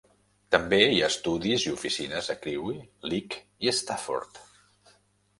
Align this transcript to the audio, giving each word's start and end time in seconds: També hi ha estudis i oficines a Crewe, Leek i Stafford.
També 0.53 0.77
hi 0.93 1.01
ha 1.01 1.09
estudis 1.15 1.65
i 1.67 1.73
oficines 1.73 2.29
a 2.35 2.35
Crewe, 2.45 2.73
Leek 3.11 3.37
i 3.67 3.75
Stafford. 3.81 4.41